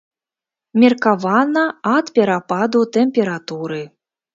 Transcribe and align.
Меркавана, 0.83 1.65
ад 1.95 2.13
перападу 2.19 2.81
тэмпературы. 2.99 3.83